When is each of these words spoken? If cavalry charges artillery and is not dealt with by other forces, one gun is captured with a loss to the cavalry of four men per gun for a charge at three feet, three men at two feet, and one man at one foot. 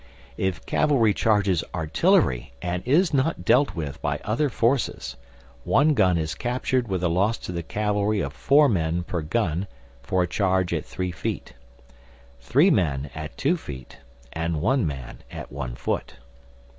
If 0.37 0.65
cavalry 0.65 1.13
charges 1.13 1.63
artillery 1.75 2.53
and 2.59 2.81
is 2.87 3.13
not 3.13 3.45
dealt 3.45 3.75
with 3.75 4.01
by 4.01 4.19
other 4.23 4.49
forces, 4.49 5.15
one 5.63 5.93
gun 5.93 6.17
is 6.17 6.33
captured 6.33 6.87
with 6.87 7.03
a 7.03 7.07
loss 7.07 7.37
to 7.37 7.51
the 7.51 7.61
cavalry 7.61 8.19
of 8.19 8.33
four 8.33 8.67
men 8.67 9.03
per 9.03 9.21
gun 9.21 9.67
for 10.01 10.23
a 10.23 10.27
charge 10.27 10.73
at 10.73 10.85
three 10.85 11.11
feet, 11.11 11.53
three 12.39 12.71
men 12.71 13.11
at 13.13 13.37
two 13.37 13.55
feet, 13.55 13.99
and 14.33 14.59
one 14.59 14.87
man 14.87 15.19
at 15.29 15.51
one 15.51 15.75
foot. 15.75 16.15